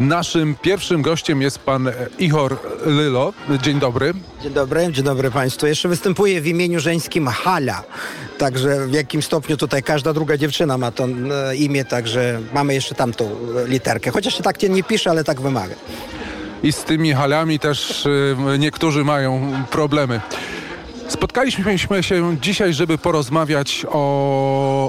[0.00, 2.56] Naszym pierwszym gościem jest pan Ihor
[2.86, 3.32] Lylo.
[3.62, 4.14] Dzień dobry.
[4.42, 5.66] Dzień dobry, dzień dobry Państwu.
[5.66, 7.82] Jeszcze występuję w imieniu żeńskim Hala.
[8.38, 12.94] Także w jakim stopniu tutaj każda druga dziewczyna ma to e, imię, także mamy jeszcze
[12.94, 13.24] tamtą
[13.64, 14.10] e, literkę.
[14.10, 15.74] Chociaż się tak nie pisze, ale tak wymaga.
[16.62, 18.08] I z tymi halami też
[18.58, 20.20] niektórzy mają problemy.
[21.08, 23.98] Spotkaliśmy się dzisiaj, żeby porozmawiać o,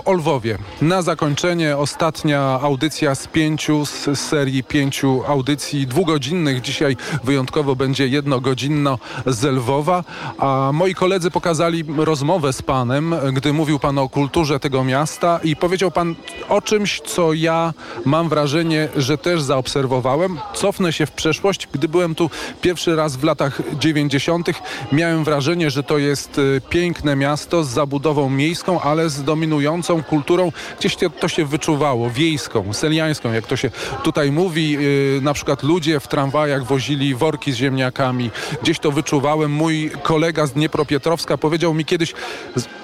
[0.05, 0.57] o Lwowie.
[0.81, 6.61] Na zakończenie ostatnia audycja z pięciu, z serii pięciu audycji dwugodzinnych.
[6.61, 10.04] Dzisiaj wyjątkowo będzie jednogodzinno z Lwowa.
[10.38, 15.55] A moi koledzy pokazali rozmowę z panem, gdy mówił pan o kulturze tego miasta i
[15.55, 16.16] powiedział pan
[16.49, 17.73] o czymś, co ja
[18.05, 20.40] mam wrażenie, że też zaobserwowałem.
[20.54, 21.68] Cofnę się w przeszłość.
[21.71, 22.29] Gdy byłem tu
[22.62, 24.49] pierwszy raz w latach 90.,
[24.91, 30.52] miałem wrażenie, że to jest y, piękne miasto z zabudową miejską, ale z dominującą kulturą.
[30.79, 33.71] Gdzieś to się wyczuwało, wiejską, seliańską, jak to się
[34.03, 34.77] tutaj mówi.
[35.17, 38.31] Y, na przykład ludzie w tramwajach wozili worki z ziemniakami.
[38.62, 39.51] Gdzieś to wyczuwałem.
[39.51, 42.13] Mój kolega z Dniepropietrowska powiedział mi kiedyś,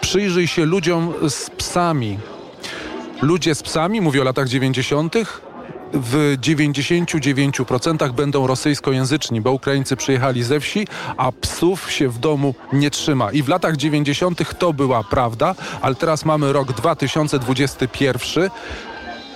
[0.01, 2.17] przyjrzyj się ludziom z psami.
[3.21, 5.15] Ludzie z psami, mówię o latach 90.,
[5.95, 10.87] w 99% będą rosyjskojęzyczni, bo Ukraińcy przyjechali ze wsi,
[11.17, 13.31] a psów się w domu nie trzyma.
[13.31, 14.57] I w latach 90.
[14.59, 18.49] to była prawda, ale teraz mamy rok 2021.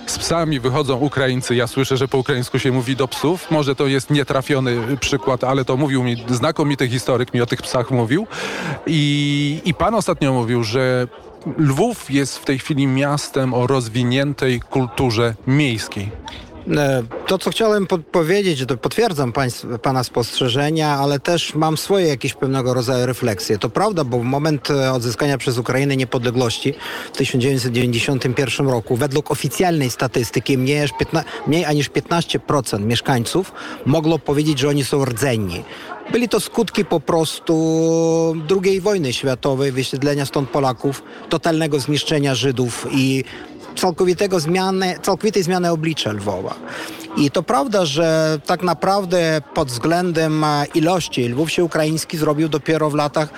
[0.06, 1.54] Z psami wychodzą Ukraińcy.
[1.54, 3.50] Ja słyszę, że po ukraińsku się mówi do psów.
[3.50, 7.90] Może to jest nietrafiony przykład, ale to mówił mi znakomity historyk, mi o tych psach
[7.90, 8.26] mówił.
[8.86, 11.08] I, i pan ostatnio mówił, że
[11.58, 16.10] Lwów jest w tej chwili miastem o rozwiniętej kulturze miejskiej.
[16.76, 22.34] E, to, co chciałem powiedzieć, to potwierdzam państw, Pana spostrzeżenia, ale też mam swoje jakieś
[22.34, 23.58] pewnego rodzaju refleksje.
[23.58, 26.74] To prawda, bo w moment e, odzyskania przez Ukrainę niepodległości
[27.12, 30.88] w 1991 roku, według oficjalnej statystyki, mniej,
[31.46, 33.52] mniej aniż 15% mieszkańców
[33.86, 35.64] mogło powiedzieć, że oni są rdzenni.
[36.12, 37.54] Byli to skutki po prostu
[38.64, 43.24] II wojny światowej, wysiedlenia stąd Polaków, totalnego zniszczenia Żydów i
[43.76, 46.54] całkowitego zmiany, całkowitej zmiany oblicza Lwowa.
[47.16, 52.90] I to prawda, że tak naprawdę pod względem e, ilości Lwów się ukraiński zrobił dopiero
[52.90, 53.28] w latach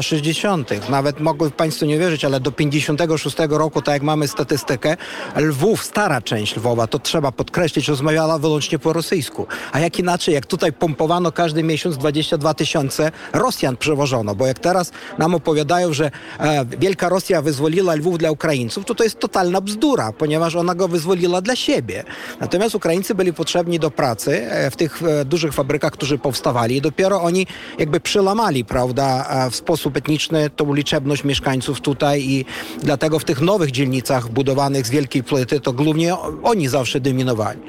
[0.00, 0.72] 60.
[0.72, 4.96] E, Nawet mogą Państwo nie wierzyć, ale do 56 roku, tak jak mamy statystykę,
[5.36, 9.46] Lwów, stara część Lwowa, to trzeba podkreślić, rozmawiała wyłącznie po rosyjsku.
[9.72, 14.92] A jak inaczej, jak tutaj pompowano każdy miesiąc 22 tysiące Rosjan przewożono, bo jak teraz
[15.18, 16.10] nam opowiadają, że
[16.40, 20.88] e, Wielka Rosja wyzwoliła Lwów dla Ukraińców, to to jest totalna bzdura, ponieważ ona go
[20.88, 22.04] wyzwoliła dla siebie.
[22.40, 27.22] Natomiast Ukraińcy byli potrzebni do pracy e, w tych e, dużych fabrykach, którzy powstawali dopiero
[27.22, 27.46] oni
[27.78, 32.44] jakby przełamali, prawda, e, w sposób etniczny tą liczebność mieszkańców tutaj i
[32.82, 37.60] dlatego w tych nowych dzielnicach budowanych z wielkiej płyty to głównie oni zawsze dominowali.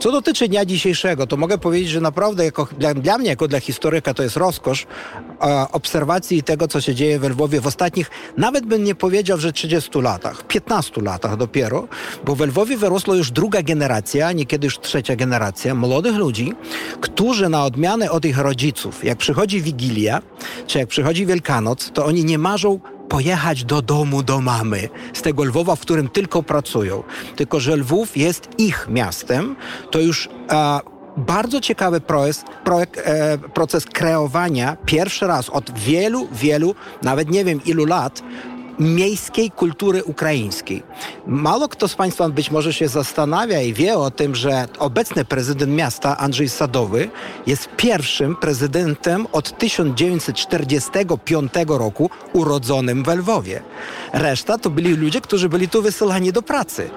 [0.00, 3.60] Co dotyczy dnia dzisiejszego, to mogę powiedzieć, że naprawdę jako, dla, dla mnie, jako dla
[3.60, 4.86] historyka, to jest rozkosz
[5.72, 10.00] obserwacji tego, co się dzieje w Lwowie w ostatnich, nawet bym nie powiedział, że 30
[10.00, 11.88] latach, 15 latach dopiero,
[12.24, 16.52] bo w Lwowie wyrosła już druga generacja, niekiedy już trzecia generacja młodych ludzi,
[17.00, 20.22] którzy na odmianę od ich rodziców, jak przychodzi Wigilia,
[20.66, 25.44] czy jak przychodzi Wielkanoc, to oni nie marzą pojechać do domu, do mamy, z tego
[25.44, 27.02] Lwowa, w którym tylko pracują.
[27.36, 29.56] Tylko, że Lwów jest ich miastem,
[29.90, 30.80] to już a,
[31.16, 32.44] bardzo ciekawy proces,
[33.04, 38.22] e, proces kreowania pierwszy raz od wielu, wielu, nawet nie wiem ilu lat,
[38.78, 40.82] miejskiej kultury ukraińskiej.
[41.26, 45.72] Mało kto z Państwa być może się zastanawia i wie o tym, że obecny prezydent
[45.72, 47.10] miasta Andrzej Sadowy
[47.46, 53.62] jest pierwszym prezydentem od 1945 roku urodzonym w Lwowie.
[54.12, 56.90] Reszta to byli ludzie, którzy byli tu wysyłani do pracy.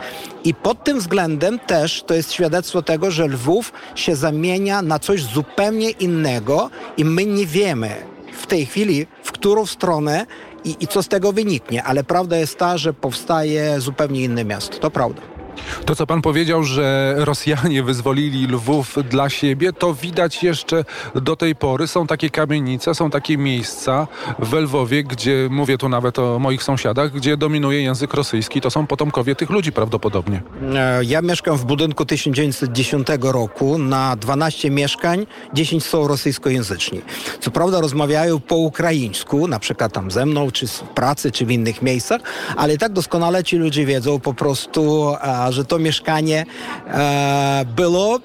[0.44, 5.24] I pod tym względem też to jest świadectwo tego, że Lwów się zamienia na coś
[5.24, 7.96] zupełnie innego i my nie wiemy
[8.34, 10.26] w tej chwili, w którą stronę
[10.64, 11.84] i, i co z tego wyniknie.
[11.84, 14.78] Ale prawda jest ta, że powstaje zupełnie inne miasto.
[14.78, 15.39] To prawda.
[15.86, 20.86] To, co pan powiedział, że Rosjanie wyzwolili Lwów dla siebie, to widać jeszcze
[21.16, 21.88] do tej pory.
[21.88, 24.08] Są takie kamienice, są takie miejsca
[24.40, 28.62] w Lwowie, gdzie, mówię tu nawet o moich sąsiadach, gdzie dominuje język rosyjski.
[28.62, 30.42] To są potomkowie tych ludzi prawdopodobnie.
[30.76, 33.78] E, ja mieszkam w budynku 1910 roku.
[33.78, 37.02] Na 12 mieszkań 10 są rosyjskojęzyczni.
[37.40, 41.52] Co prawda rozmawiają po ukraińsku, na przykład tam ze mną, czy w pracy, czy w
[41.52, 42.22] innych miejscach,
[42.56, 45.14] ale tak doskonale ci ludzie wiedzą po prostu,
[45.52, 46.46] że to mieszkanie
[46.88, 48.20] e, było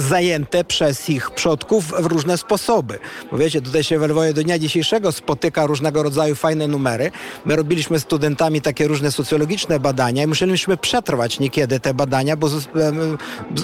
[0.00, 2.98] zajęte przez ich przodków w różne sposoby.
[3.32, 7.10] Bo wiecie, tutaj się w Lwowie do dnia dzisiejszego spotyka różnego rodzaju fajne numery.
[7.44, 12.48] My robiliśmy studentami takie różne socjologiczne badania i musieliśmy przetrwać niekiedy te badania, bo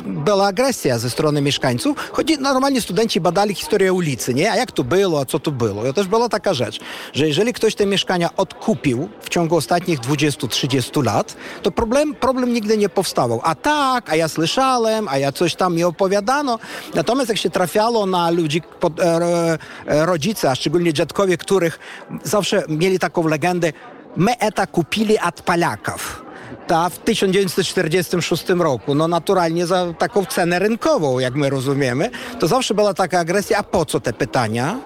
[0.05, 2.11] była agresja ze strony mieszkańców.
[2.13, 4.53] Choć normalnie studenci badali historię ulicy, nie?
[4.53, 5.87] A jak tu było, a co tu było?
[5.87, 6.81] I też była taka rzecz,
[7.13, 12.77] że jeżeli ktoś te mieszkania odkupił w ciągu ostatnich 20-30 lat, to problem, problem nigdy
[12.77, 13.41] nie powstawał.
[13.45, 15.85] A tak, a ja słyszałem, a ja coś tam mi
[16.95, 18.63] Natomiast jak się trafiało na ludzi,
[19.01, 21.79] e, e, rodzice, a szczególnie dziadkowie, których
[22.23, 23.73] zawsze mieli taką legendę,
[24.17, 26.27] my eta kupili od Polaków
[26.67, 32.75] ta w 1946 roku, no naturalnie za taką cenę rynkową, jak my rozumiemy, to zawsze
[32.75, 34.79] była taka agresja, a po co te pytania?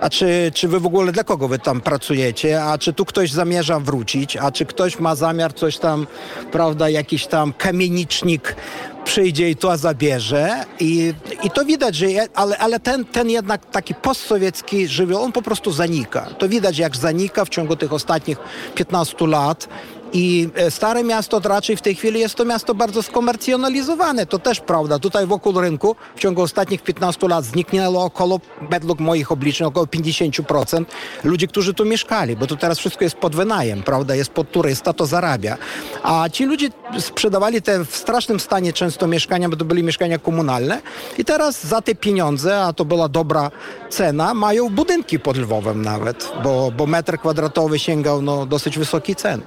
[0.00, 2.62] A czy, czy wy w ogóle dla kogo wy tam pracujecie?
[2.62, 4.36] A czy tu ktoś zamierza wrócić?
[4.36, 6.06] A czy ktoś ma zamiar coś tam,
[6.52, 8.56] prawda, jakiś tam kamienicznik
[9.04, 13.94] przyjdzie i to zabierze i, i to widać, że ale, ale ten, ten jednak taki
[13.94, 16.26] postsowiecki żywioł, on po prostu zanika.
[16.38, 18.38] To widać jak zanika w ciągu tych ostatnich
[18.74, 19.68] 15 lat
[20.12, 24.26] i e, Stare Miasto to raczej w tej chwili jest to miasto bardzo skomercjonalizowane.
[24.26, 24.98] To też prawda.
[24.98, 30.84] Tutaj wokół rynku w ciągu ostatnich 15 lat zniknęło około, według moich obliczeń, około 50%
[31.24, 34.14] ludzi, którzy tu mieszkali, bo tu teraz wszystko jest pod wynajem, prawda?
[34.14, 35.56] Jest pod turysta, to zarabia.
[36.02, 36.68] A ci ludzie
[36.98, 40.82] sprzedawali te w strasznym stanie często mieszkania, bo to byli mieszkania komunalne
[41.18, 43.50] i teraz za te pieniądze, a to była dobra
[43.90, 49.42] cena, mają budynki pod Lwowem nawet, bo, bo metr kwadratowy sięgał no, dosyć wysoki cen.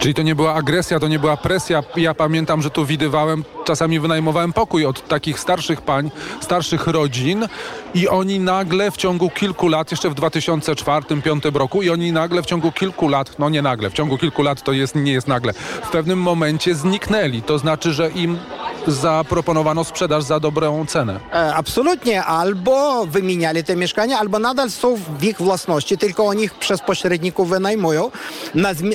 [0.00, 1.82] Czyli to nie była agresja, to nie była presja.
[1.96, 6.10] Ja pamiętam, że tu widywałem, czasami wynajmowałem pokój od takich starszych pań,
[6.40, 7.48] starszych rodzin
[7.94, 12.46] i oni nagle w ciągu kilku lat, jeszcze w 2004-2005 roku i oni nagle w
[12.46, 15.52] ciągu kilku lat, no nie nagle, w ciągu kilku lat to jest, nie jest nagle,
[15.82, 17.42] w pewnym momencie zniknęli.
[17.42, 18.38] To znaczy, że im
[18.88, 21.20] zaproponowano sprzedaż za dobrą cenę.
[21.32, 22.24] E, absolutnie.
[22.24, 27.48] Albo wymieniali te mieszkania, albo nadal są w ich własności, tylko oni ich przez pośredników
[27.48, 28.10] wynajmują.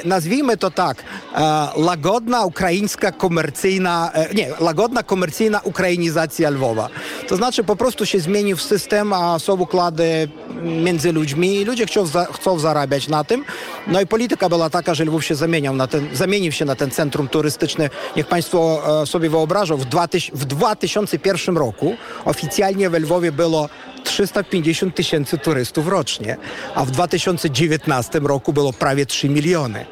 [0.06, 1.04] nazwijmy to tak.
[1.36, 6.90] E, lagodna ukraińska komercyjna, e, nie, łagodna komercyjna ukrainizacja Lwowa.
[7.28, 10.28] To znaczy po prostu się zmienił system, a są układy
[10.64, 13.46] między ludźmi i ludzie chcą, chcą zarabiać na tym.
[13.88, 16.92] No i polityka była taka, że Lwów się zamieniał na ten, zamienił się na ten
[16.92, 17.90] centrum turystyczny.
[18.16, 21.96] Niech Państwo e, sobie wyobrażą, w, 2000, w 2001 roku
[22.26, 23.70] oficjalnie we Lwowie było
[24.04, 26.38] 350 tysięcy turystów rocznie,
[26.76, 29.86] a w 2019 roku było prawie 3 miliony.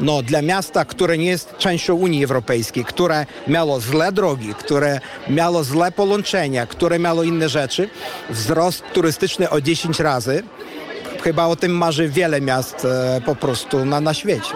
[0.00, 5.64] No, dla miasta, które nie jest częścią Unii Europejskiej, które miało złe drogi, które miało
[5.64, 7.88] złe połączenia, które miało inne rzeczy,
[8.30, 10.42] wzrost turystyczny o 10 razy,
[11.22, 14.54] chyba o tym marzy wiele miast e, po prostu na, na świecie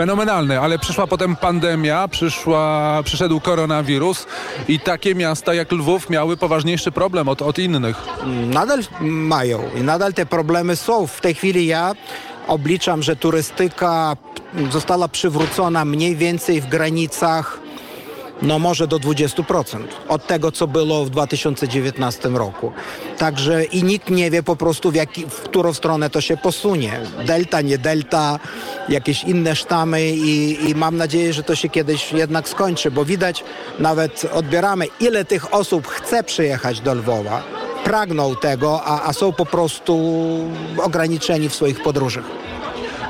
[0.00, 4.26] fenomenalny, ale przyszła potem pandemia, przyszła, przyszedł koronawirus
[4.68, 7.96] i takie miasta jak Lwów miały poważniejszy problem od, od innych.
[8.46, 11.06] Nadal mają i nadal te problemy są.
[11.06, 11.92] W tej chwili ja
[12.46, 14.16] obliczam, że turystyka
[14.70, 17.58] została przywrócona mniej więcej w granicach
[18.42, 22.72] no może do 20% od tego, co było w 2019 roku.
[23.18, 27.00] Także i nikt nie wie po prostu, w, jaki, w którą stronę to się posunie.
[27.26, 28.38] Delta, nie delta,
[28.88, 33.44] jakieś inne sztamy i, i mam nadzieję, że to się kiedyś jednak skończy, bo widać,
[33.78, 37.42] nawet odbieramy, ile tych osób chce przyjechać do Lwowa,
[37.84, 40.20] pragną tego, a, a są po prostu
[40.82, 42.49] ograniczeni w swoich podróżach.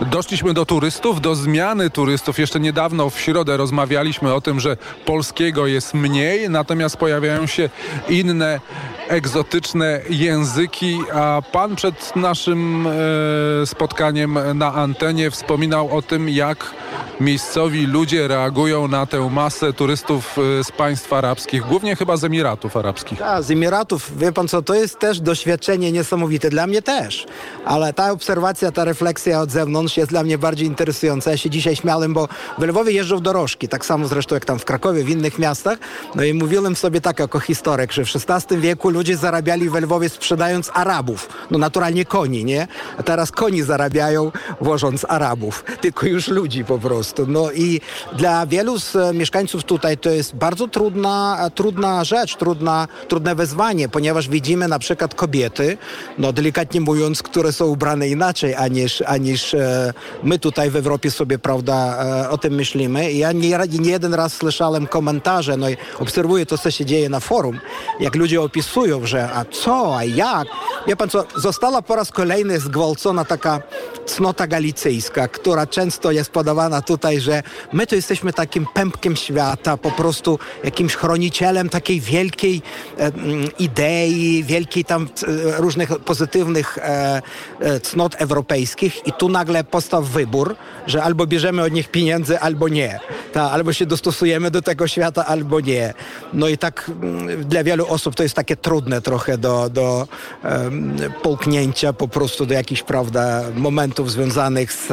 [0.06, 2.38] Doszliśmy do turystów, do zmiany turystów.
[2.38, 7.70] Jeszcze niedawno w środę rozmawialiśmy o tym, że polskiego jest mniej, natomiast pojawiają się
[8.08, 8.61] inne
[9.08, 16.75] egzotyczne języki, a pan przed naszym e, spotkaniem na antenie wspominał o tym, jak
[17.21, 22.76] miejscowi ludzie reagują na tę masę turystów e, z państw arabskich, głównie chyba z Emiratów
[22.76, 23.19] Arabskich.
[23.19, 24.19] Tak, z Emiratów.
[24.19, 26.50] Wie pan co, to jest też doświadczenie niesamowite.
[26.50, 27.26] Dla mnie też.
[27.64, 31.30] Ale ta obserwacja, ta refleksja od zewnątrz jest dla mnie bardziej interesująca.
[31.30, 32.28] Ja się dzisiaj śmiałem, bo
[32.59, 35.78] w Lwowie jeżdżą dorożki, tak samo zresztą jak tam w Krakowie, w innych miastach.
[36.14, 40.09] No i mówiłem sobie tak jako historyk, że w XVI wieku ludzie zarabiali w Lwowie
[40.09, 41.28] sprzedając Arabów.
[41.50, 42.68] No naturalnie koni, nie?
[42.99, 45.64] A teraz koni zarabiają wożąc Arabów.
[45.80, 47.26] Tylko już ludzi po prostu.
[47.26, 47.80] No i
[48.12, 53.35] dla wielu z e, mieszkańców tutaj to jest bardzo trudna, e, trudna rzecz, trudna, trudne
[53.35, 55.78] wezwanie, ponieważ widzimy na przykład kobiety,
[56.18, 59.79] no delikatnie mówiąc, które są ubrane inaczej aniż, aniż e,
[60.22, 61.99] my tutaj w Europie sobie, prawda,
[62.30, 63.12] o tym myślimy.
[63.12, 67.20] Ja nie, nie jeden raz słyszałem komentarze, no i obserwuję to, co się dzieje na
[67.20, 67.60] forum,
[68.00, 70.49] jak ludzie opisują, że a co, a jak?
[70.87, 73.62] Wie pan co, została po raz kolejny zgwałcona taka
[74.06, 79.90] cnota galicyjska, która często jest podawana tutaj, że my to jesteśmy takim pępkiem świata, po
[79.90, 82.62] prostu jakimś chronicielem takiej wielkiej
[82.99, 87.22] e, mm, idei, wielkiej tam e, różnych pozytywnych e,
[87.60, 92.69] e, cnot europejskich i tu nagle powstał wybór, że albo bierzemy od nich pieniędzy, albo
[92.69, 93.00] nie.
[93.33, 95.95] Ta, albo się dostosujemy do tego świata, albo nie.
[96.33, 100.09] No i tak mm, dla wielu osób to jest takie trudne trochę do, do
[100.45, 104.89] um, połknięcia po prostu do jakichś, prawda, momentów związanych z,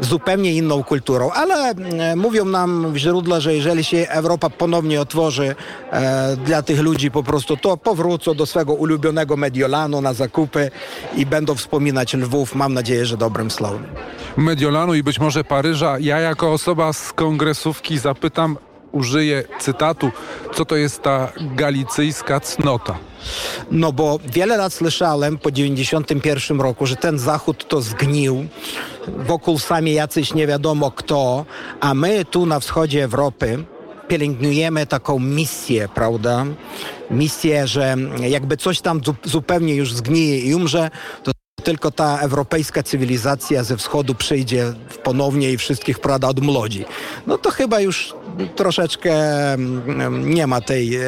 [0.00, 1.30] z zupełnie inną kulturą.
[1.30, 5.54] Ale e, mówią nam w źródle, że jeżeli się Europa ponownie otworzy
[5.92, 10.70] e, dla tych ludzi po prostu, to powrócą do swego ulubionego Mediolanu na zakupy
[11.16, 13.87] i będą wspominać Lwów, mam nadzieję, że dobrym słowem.
[14.36, 15.98] Mediolanu i być może Paryża.
[15.98, 18.56] Ja jako osoba z kongresówki zapytam,
[18.92, 20.10] użyję cytatu,
[20.54, 22.98] co to jest ta galicyjska cnota?
[23.70, 28.46] No bo wiele lat słyszałem po 91 roku, że ten Zachód to zgnił,
[29.08, 31.46] wokół sami jacyś nie wiadomo kto,
[31.80, 33.64] a my tu na wschodzie Europy
[34.08, 36.46] pielęgnujemy taką misję, prawda?
[37.10, 40.90] Misję, że jakby coś tam zupełnie już zgnije i umrze,
[41.22, 41.32] to
[41.64, 44.72] tylko ta europejska cywilizacja ze wschodu przyjdzie
[45.02, 46.84] ponownie i wszystkich prada odmłodzi.
[47.26, 48.14] No to chyba już
[48.46, 49.12] troszeczkę
[49.52, 51.00] mm, nie ma tej, e,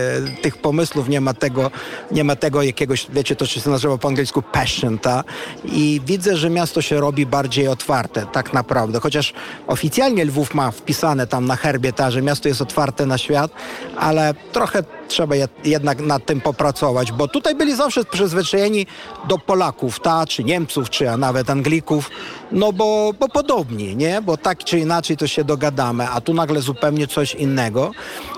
[0.42, 1.70] tych pomysłów, nie ma tego,
[2.10, 5.24] nie ma tego jakiegoś, wiecie, to się nazywa po angielsku passion, ta?
[5.64, 9.00] I widzę, że miasto się robi bardziej otwarte, tak naprawdę.
[9.00, 9.32] Chociaż
[9.66, 13.50] oficjalnie Lwów ma wpisane tam na herbie, ta, że miasto jest otwarte na świat,
[13.96, 15.34] ale trochę trzeba
[15.64, 18.86] jednak nad tym popracować, bo tutaj byli zawsze przyzwyczajeni
[19.28, 22.10] do Polaków, ta, czy Niemców, czy a nawet Anglików,
[22.52, 24.22] no bo, bo podobni, nie?
[24.22, 27.90] Bo tak czy inaczej to się dogadamy, a tu nagle zupełnie coś innego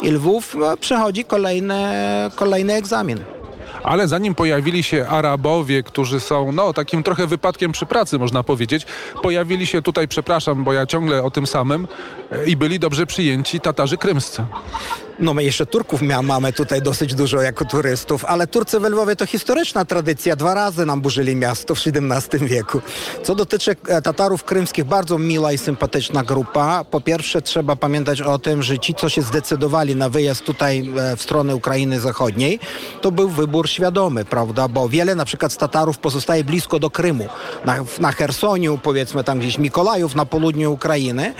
[0.03, 1.85] i Lwów no, przechodzi kolejny,
[2.37, 3.21] kolejny egzamin.
[3.83, 8.87] Ale zanim pojawili się Arabowie, którzy są no, takim trochę wypadkiem przy pracy, można powiedzieć,
[9.23, 11.89] pojawili się tutaj, przepraszam, bo ja ciągle o tym samym,
[12.31, 14.45] e, i byli dobrze przyjęci Tatarzy krymscy.
[15.19, 19.27] No my jeszcze Turków mamy tutaj dosyć dużo jako turystów, ale Turcy w Lwowie to
[19.27, 20.37] historyczna tradycja.
[20.37, 22.81] Dwa razy nam burzyli miasto w XVII wieku.
[23.23, 26.85] Co dotyczy e, Tatarów krymskich, bardzo miła i sympatyczna grupa.
[26.85, 31.17] Po pierwsze trzeba pamiętać o tym, że ci, co się zdecydowali na wyjazd tutaj e,
[31.17, 32.61] w stronę Ukrainy Zachodniej,
[33.01, 34.69] to był wybór świadomy, prawda?
[34.69, 37.27] Bo wiele na przykład z Tatarów pozostaje blisko do Krymu.
[37.65, 38.13] Na, na
[38.83, 41.35] powiedzmy tam gdzieś Mikolajów, na południu Ukrainy.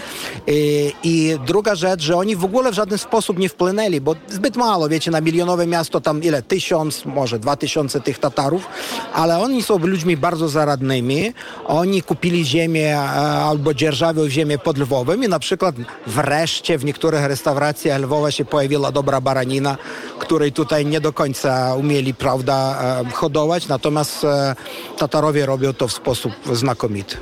[0.47, 4.15] I, I druga rzecz, że oni w ogóle w żaden sposób nie wpłynęli wpłynęli, bo
[4.29, 6.43] zbyt mało, wiecie, na milionowe miasto tam ile?
[6.43, 8.67] Tysiąc, może dwa tysiące tych Tatarów,
[9.15, 11.33] ale oni są ludźmi bardzo zaradnymi.
[11.65, 13.03] Oni kupili ziemię e,
[13.51, 15.75] albo dzierżawią ziemię pod Lwowem i na przykład
[16.07, 19.77] wreszcie w niektórych restauracjach Lwowa się pojawiła dobra baranina,
[20.19, 24.55] której tutaj nie do końca umieli, prawda, e, hodować, natomiast e,
[24.99, 27.17] Tatarowie robią to w sposób znakomity.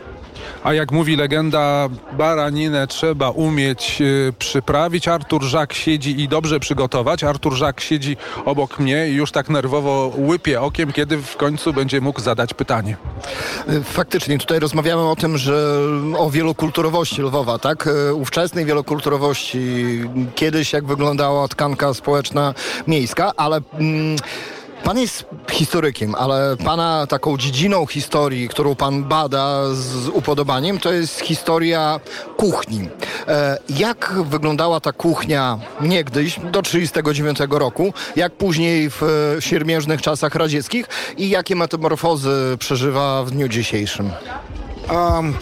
[0.64, 5.09] A jak mówi legenda, baraninę trzeba umieć y, przyprawić.
[5.09, 7.25] Artur Żak siedzi i dobrze przygotować.
[7.25, 12.00] Artur Żak siedzi obok mnie i już tak nerwowo łypie okiem, kiedy w końcu będzie
[12.00, 12.97] mógł zadać pytanie.
[13.85, 15.81] Faktycznie, tutaj rozmawiamy o tym, że
[16.19, 17.87] o wielokulturowości Lwowa, tak?
[17.87, 19.61] Y, ówczesnej wielokulturowości.
[20.35, 22.55] Kiedyś jak wyglądała tkanka społeczna
[22.87, 23.61] miejska, ale...
[23.79, 24.17] Mm,
[24.85, 31.21] Pan jest historykiem, ale pana taką dziedziną historii, którą pan bada z upodobaniem, to jest
[31.21, 32.01] historia
[32.37, 32.89] kuchni.
[33.29, 39.03] E, jak wyglądała ta kuchnia niegdyś, do 1939 roku, jak później w
[39.41, 44.11] siermiężnych czasach radzieckich i jakie metamorfozy przeżywa w dniu dzisiejszym?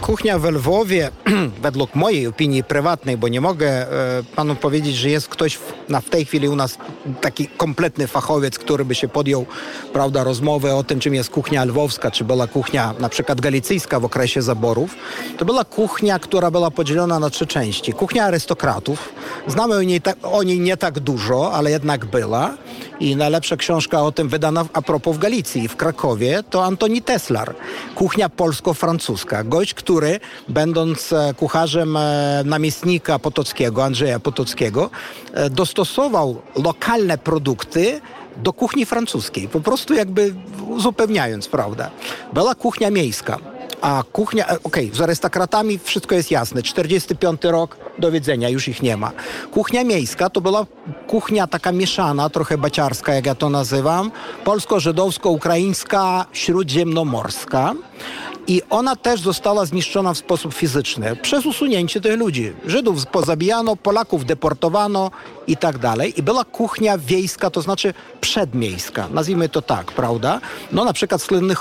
[0.01, 1.11] Kuchnia w Lwowie,
[1.61, 6.01] według mojej opinii prywatnej, bo nie mogę e, panu powiedzieć, że jest ktoś w, na,
[6.01, 6.77] w tej chwili u nas
[7.21, 9.45] taki kompletny fachowiec, który by się podjął,
[9.93, 14.05] prawda, rozmowy o tym, czym jest kuchnia lwowska, czy była kuchnia na przykład galicyjska w
[14.05, 14.95] okresie zaborów.
[15.37, 17.93] To była kuchnia, która była podzielona na trzy części.
[17.93, 19.09] Kuchnia arystokratów.
[19.47, 22.53] Znamy o niej, ta, o niej nie tak dużo, ale jednak była.
[22.99, 27.55] I najlepsza książka o tym wydana a propos w Galicji, w Krakowie, to Antoni Teslar.
[27.95, 29.43] Kuchnia polsko-francuska.
[29.43, 34.89] Gość, który będąc e, kucharzem e, namiestnika Potockiego, Andrzeja Potockiego,
[35.33, 38.01] e, dostosował lokalne produkty
[38.37, 40.33] do kuchni francuskiej, po prostu jakby
[40.67, 41.91] uzupełniając, prawda.
[42.33, 43.37] Była kuchnia miejska
[43.81, 46.63] a kuchnia, e, okej, okay, z arystokratami wszystko jest jasne.
[46.63, 49.11] 45 rok, do widzenia, już ich nie ma.
[49.51, 50.65] Kuchnia miejska to była
[51.07, 54.11] kuchnia taka mieszana, trochę baciarska, jak ja to nazywam,
[54.43, 57.73] polsko-żydowsko-ukraińska, śródziemnomorska.
[58.47, 62.53] I ona też została zniszczona w sposób fizyczny przez usunięcie tych ludzi.
[62.65, 65.11] Żydów pozabijano, Polaków deportowano
[65.47, 66.13] i tak dalej.
[66.19, 70.41] I była kuchnia wiejska, to znaczy przedmiejska, nazwijmy to tak, prawda?
[70.71, 71.55] No na przykład słynny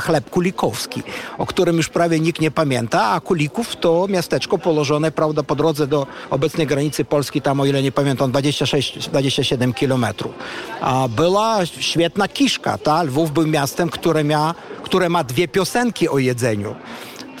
[0.00, 1.02] chleb, kulikowski,
[1.38, 5.86] o którym już prawie nikt nie pamięta, a Kulików to miasteczko położone, prawda, po drodze
[5.86, 10.32] do obecnej granicy Polski, tam o ile nie pamiętam, 26-27 kilometrów.
[10.80, 13.02] A była świetna kiszka, ta?
[13.02, 14.54] Lwów był miastem, które, mia,
[14.86, 16.74] które ma dwie piosenki o jedzeniu.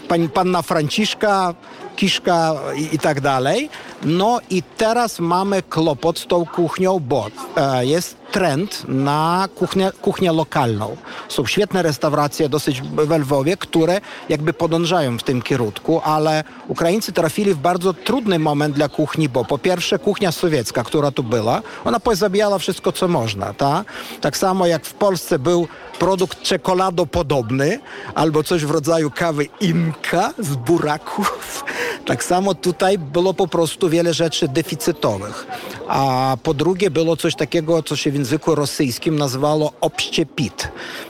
[0.08, 1.54] Pani, panna Franciszka,
[1.96, 3.70] kiszka i, i, tak dalej.
[4.02, 7.26] No i teraz mamy kłopot z tą kuchnią, bo
[7.56, 10.96] e, jest trend na kuchnię, kuchnię lokalną.
[11.28, 17.54] Są świetne restauracje dosyć w Lwowie, które jakby podążają w tym kierunku, ale Ukraińcy trafili
[17.54, 22.00] w bardzo trudny moment dla kuchni, bo po pierwsze kuchnia sowiecka, która tu była, ona
[22.00, 23.54] pozabijała wszystko, co można.
[23.54, 23.84] Ta?
[24.20, 27.80] Tak samo jak w Polsce był produkt czekoladopodobny
[28.14, 31.64] albo coś w rodzaju kawy Inka z buraków.
[32.06, 35.46] Tak samo tutaj było po prostu wiele rzeczy deficytowych.
[35.88, 40.68] A po drugie było coś takiego, co się w języku rosyjskim nazywało obściepit.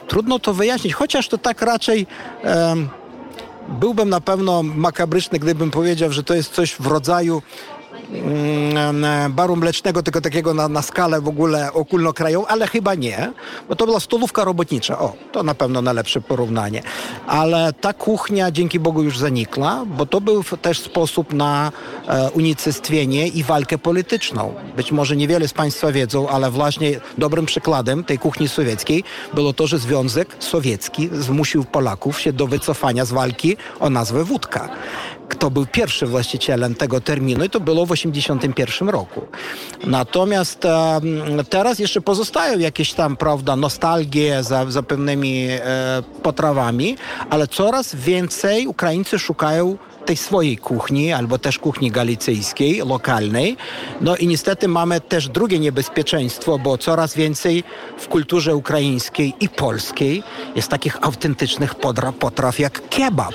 [0.09, 2.07] Trudno to wyjaśnić, chociaż to tak raczej...
[2.45, 2.89] Um,
[3.69, 7.43] byłbym na pewno makabryczny, gdybym powiedział, że to jest coś w rodzaju
[9.31, 13.33] baru mlecznego, tylko takiego na, na skalę w ogóle ogólnokrajową, ale chyba nie,
[13.69, 14.99] bo to była stolówka robotnicza.
[14.99, 16.83] O, to na pewno najlepsze porównanie.
[17.27, 21.73] Ale ta kuchnia dzięki Bogu już zanikła, bo to był też sposób na
[22.09, 24.55] e, unicestwienie i walkę polityczną.
[24.77, 29.67] Być może niewiele z Państwa wiedzą, ale właśnie dobrym przykładem tej kuchni sowieckiej było to,
[29.67, 34.69] że Związek Sowiecki zmusił Polaków się do wycofania z walki o nazwę wódka
[35.29, 39.27] kto był pierwszy właścicielem tego terminu i to było w 1981 roku.
[39.87, 40.67] Natomiast
[41.51, 45.61] teraz jeszcze pozostają jakieś tam, prawda, nostalgie za, za pewnymi e,
[46.23, 46.97] potrawami,
[47.31, 53.57] ale coraz więcej Ukraińcy szukają tej swojej kuchni, albo też kuchni galicyjskiej, lokalnej.
[54.01, 57.65] No i niestety mamy też drugie niebezpieczeństwo, bo coraz więcej
[57.99, 60.23] w kulturze ukraińskiej i polskiej
[60.57, 61.75] jest takich autentycznych
[62.19, 63.35] potraw jak kebab.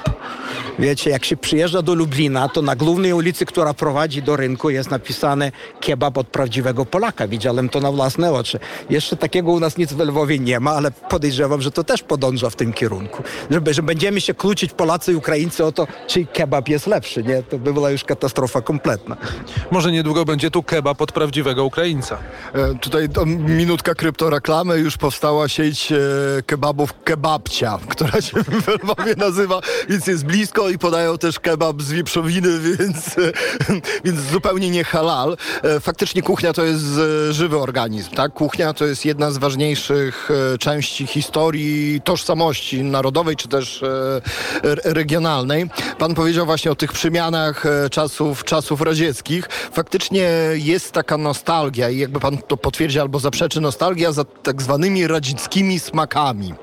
[0.80, 4.92] Wiecie, jak się przyjeżdża do Lublina, to na głównej ulicy, która prowadzi do rynku, jest
[4.92, 7.28] napisane kebab od prawdziwego Polaka.
[7.28, 8.60] Widziałem to na własne oczy.
[8.90, 12.50] Jeszcze takiego u nas nic w Lwowie nie ma, ale podejrzewam, że to też podąża
[12.50, 13.24] w tym kierunku.
[13.50, 17.44] Że, że będziemy się kłócić Polacy i Ukraińcy o to, czy kebab jest lepszy, nie?
[17.44, 19.18] To by była już katastrofa kompletna.
[19.72, 22.18] Może niedługo będzie tu kebab od prawdziwego Ukraińca.
[22.54, 24.78] E, tutaj to minutka kryptoreklamy.
[24.78, 25.98] Już powstała sieć e,
[26.46, 31.92] kebabów Kebabcia, która się w Lwowie nazywa, więc jest blisko i podają też kebab z
[31.92, 33.16] wieprzowiny, więc,
[34.06, 35.38] więc zupełnie nie halal.
[35.64, 36.86] E, faktycznie kuchnia to jest
[37.30, 38.34] e, żywy organizm, tak?
[38.34, 43.84] Kuchnia to jest jedna z ważniejszych e, części historii, tożsamości narodowej czy też
[44.84, 45.70] regionalnej.
[45.98, 49.50] Pan powiedział właśnie o tych przemianach czasów, czasów radzieckich.
[49.72, 55.08] Faktycznie jest taka nostalgia i jakby pan to potwierdzi albo zaprzeczy, nostalgia za tak zwanymi
[55.08, 56.54] radzickimi smakami.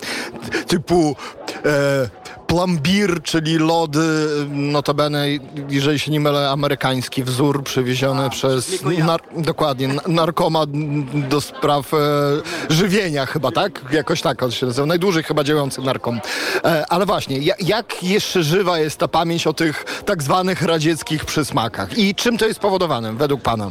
[0.66, 1.16] Typu
[1.64, 2.10] e,
[2.48, 5.26] plambir, czyli lody, notabene,
[5.68, 10.64] jeżeli się nie mylę, amerykański wzór przywieziony A, przez, nar dokładnie, narkoma
[11.14, 11.98] do spraw e,
[12.68, 13.80] żywienia chyba, tak?
[13.92, 14.86] Jakoś tak on się nazywa.
[14.86, 16.20] Najdłużej chyba działający narkom.
[16.64, 21.98] E, ale właśnie, jak jeszcze żywa jest ta pamięć o tych tak zwanych radzieckich przysmakach
[21.98, 23.70] i czym to jest spowodowane według pana?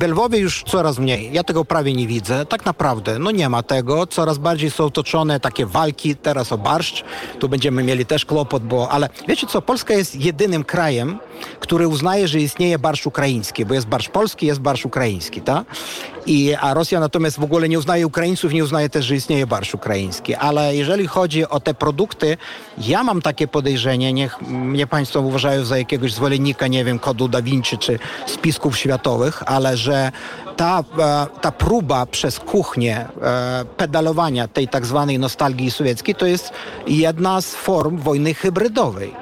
[0.00, 1.30] W Lwowie już coraz mniej.
[1.32, 2.46] Ja tego prawie nie widzę.
[2.46, 4.06] Tak naprawdę, no nie ma tego.
[4.06, 7.04] Coraz bardziej są toczone takie walki teraz o barszcz.
[7.38, 8.90] Tu będziemy mieli też kłopot, bo...
[8.90, 11.18] Ale wiecie co, Polska jest jedynym krajem,
[11.60, 15.64] który uznaje, że istnieje barszcz ukraiński, bo jest barszcz polski, jest barszcz ukraiński, tak?
[16.26, 19.74] I, a Rosja natomiast w ogóle nie uznaje Ukraińców, nie uznaje też, że istnieje barszcz
[19.74, 20.34] ukraiński.
[20.34, 22.36] Ale jeżeli chodzi o te produkty,
[22.78, 27.42] ja mam takie podejrzenie, niech mnie Państwo uważają za jakiegoś zwolennika, nie wiem, kodu Da
[27.42, 30.12] Vinci czy spisków światowych, ale że
[30.56, 36.52] ta, e, ta próba przez kuchnię e, pedalowania tej tak zwanej nostalgii sowieckiej to jest
[36.86, 39.14] jedna z form wojny hybrydowej.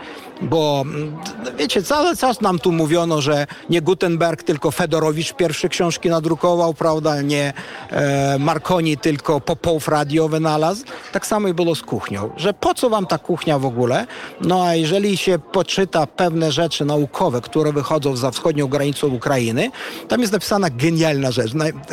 [0.42, 1.16] Bo mm,
[1.58, 7.22] wiecie, cały czas nam tu mówiono, że nie Gutenberg, tylko Fedorowicz pierwsze książki nadrukował, prawda?
[7.22, 7.52] Nie
[7.90, 10.84] e, Marconi, tylko Popow radio wynalazł.
[11.12, 14.06] Tak samo i było z kuchnią, że po co wam ta kuchnia w ogóle?
[14.40, 19.70] No a jeżeli się poczyta pewne rzeczy naukowe, które wychodzą za wschodnią granicą Ukrainy,
[20.08, 21.52] tam jest napisana genialna rzecz.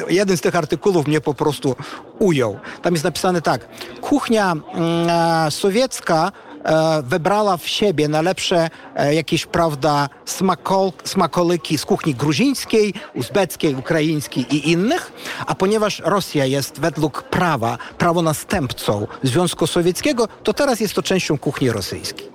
[0.10, 1.76] Jeden z tych artykułów mnie po prostu
[2.20, 2.60] ujął.
[2.82, 3.68] Tam jest napisane tak.
[4.02, 6.32] Kuchnia mm, sowiecka
[7.04, 14.72] wybrała w siebie najlepsze e, jakieś, prawda, smakol, smakołyki z kuchni gruzińskiej, uzbeckiej, ukraińskiej i
[14.72, 15.12] innych,
[15.48, 21.72] a ponieważ Rosja jest według prawa prawonastępcą Związku Sowieckiego, to teraz jest to częścią kuchni
[21.72, 22.28] rosyjskiej.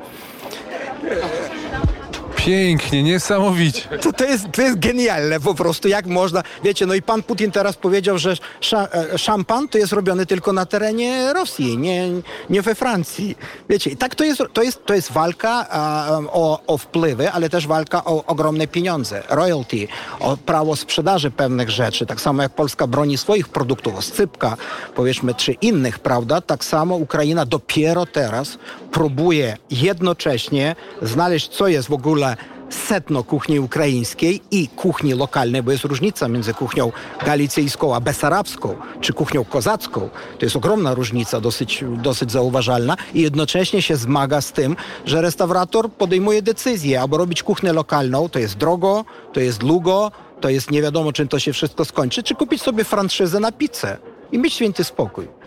[2.45, 3.89] Pięknie, niesamowicie.
[4.03, 7.51] To, to, jest, to jest genialne po prostu, jak można, wiecie, no i pan Putin
[7.51, 8.37] teraz powiedział, że
[8.73, 12.09] e, szampan to jest robiony tylko na terenie Rosji, nie,
[12.51, 13.37] nie we Francji.
[13.69, 17.49] Wiecie, i tak to jest, to jest, to jest walka a, o, o wpływy, ale
[17.49, 19.89] też walka o ogromne pieniądze, royalty,
[20.21, 24.57] o prawo sprzedaży pewnych rzeczy, tak samo jak Polska broni swoich produktów, oscypka,
[24.95, 28.59] powiedzmy, czy innych, prawda, tak samo Ukraina dopiero teraz
[28.93, 32.32] próbuje jednocześnie znaleźć, co jest w ogóle
[32.75, 36.93] setno kuchni ukraińskiej i kuchni lokalnej, bo jest różnica między kuchnią
[37.27, 40.09] galicyjską a besarabską, czy kuchnią kozacką.
[40.39, 45.93] To jest ogromna różnica, dosyć, dosyć zauważalna i jednocześnie się zmaga z tym, że restaurator
[45.93, 50.83] podejmuje decyzję, aby robić kuchnię lokalną, to jest drogo, to jest długo, to jest nie
[50.83, 53.99] wiadomo, czym to się wszystko skończy, czy kupić sobie franczyzę na pizzę
[54.33, 55.42] i mieć święty spokój.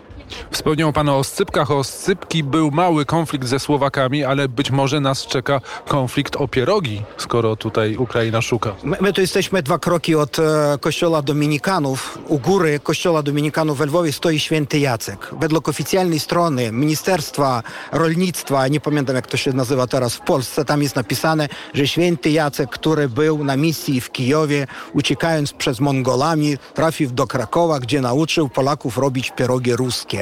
[0.50, 1.70] Wspomniał Pan o oscypkach.
[1.70, 7.02] O oscypki był mały konflikt ze Słowakami, ale być może nas czeka konflikt o pierogi,
[7.16, 8.74] skoro tutaj Ukraina szuka.
[8.82, 10.42] My, my tu jesteśmy dwa kroki od e,
[10.80, 12.18] kościoła Dominikanów.
[12.28, 15.30] U góry kościoła Dominikanów we Lwowie stoi święty Jacek.
[15.40, 17.62] Według oficjalnej strony Ministerstwa
[17.92, 22.30] Rolnictwa, nie pamiętam jak to się nazywa teraz w Polsce, tam jest napisane, że święty
[22.30, 28.48] Jacek, który był na misji w Kijowie, uciekając przed Mongolami, trafił do Krakowa, gdzie nauczył
[28.48, 30.15] Polaków robić pierogi ruskie,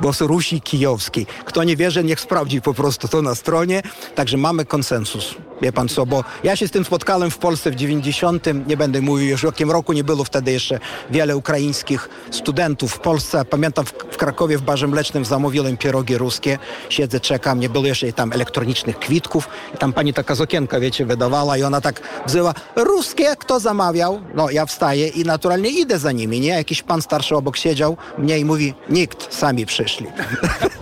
[0.00, 1.26] bo z Rusi Kijowskiej.
[1.44, 3.82] Kto nie wierzy, niech sprawdzi po prostu to na stronie.
[4.14, 5.34] Także mamy konsensus.
[5.62, 8.46] Wie pan co, bo ja się z tym spotkałem w Polsce w 90.
[8.66, 10.80] Nie będę mówił już w jakim roku, nie było wtedy jeszcze
[11.10, 13.44] wiele ukraińskich studentów w Polsce.
[13.44, 16.58] Pamiętam w, w Krakowie w barze mlecznym zamówiłem pierogi ruskie.
[16.88, 19.48] Siedzę, czekam, nie było jeszcze tam elektronicznych kwitków.
[19.74, 24.20] I tam pani taka z okienka, wiecie, wydawała i ona tak wzywa, ruskie, kto zamawiał?
[24.34, 26.48] No ja wstaję i naturalnie idę za nimi, nie?
[26.48, 30.06] Jakiś pan starszy obok siedział mnie i mówi, nikt, sami przyszli.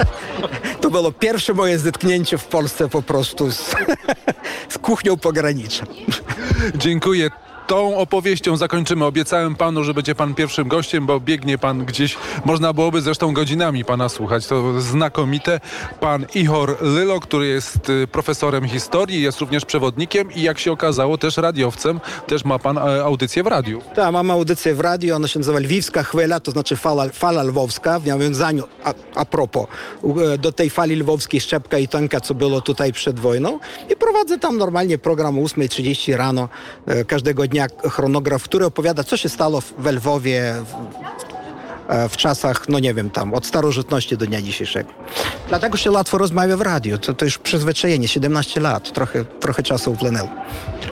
[0.81, 3.75] to było pierwsze moje zetknięcie w Polsce po prostu z,
[4.75, 5.87] z kuchnią pogranicza.
[6.75, 7.31] Dziękuję.
[7.67, 9.05] Tą opowieścią zakończymy.
[9.05, 12.17] Obiecałem panu, że będzie pan pierwszym gościem, bo biegnie pan gdzieś.
[12.45, 14.47] Można byłoby zresztą godzinami pana słuchać.
[14.47, 15.61] To znakomite.
[16.01, 21.19] Pan Ihor Lylo, który jest y, profesorem historii, jest również przewodnikiem i jak się okazało
[21.19, 22.01] też radiowcem.
[22.27, 23.83] Też ma pan e, audycję w radiu.
[23.95, 28.01] Tak, mam audycję w radiu, ona się nazywa Lwiwska Chwila, to znaczy fala, fala lwowska,
[28.01, 29.67] w nawiązaniu, a, a propos,
[30.35, 33.59] e, do tej fali lwowskiej Szczepka i Tonka, co było tutaj przed wojną.
[33.91, 36.49] I prowadzę tam normalnie program o 8.30 rano
[36.87, 37.56] e, każdego dnia
[37.91, 40.55] chronograf, który opowiada, co się stało w- Lwowie
[42.09, 44.91] w czasach, no nie wiem, tam od starożytności do dnia dzisiejszego.
[45.49, 46.99] Dlatego się łatwo rozmawia w radiu.
[46.99, 50.29] To, to już przyzwyczajenie, 17 lat, trochę, trochę czasu upłynęło.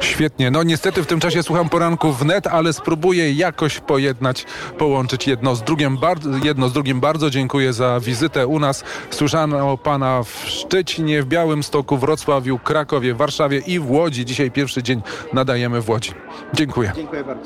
[0.00, 0.50] Świetnie.
[0.50, 4.46] No niestety w tym czasie słucham poranków wnet, ale spróbuję jakoś pojednać,
[4.78, 5.98] połączyć jedno z drugim.
[5.98, 8.84] Bardzo, jedno z drugim bardzo dziękuję za wizytę u nas.
[9.10, 14.24] Słyszano pana w Szczecinie, w Białymstoku, Wrocławiu, Krakowie, Warszawie i w Łodzi.
[14.24, 15.02] Dzisiaj pierwszy dzień
[15.32, 16.12] nadajemy w Łodzi.
[16.54, 16.92] Dziękuję.
[16.96, 17.42] Dziękuję bardzo.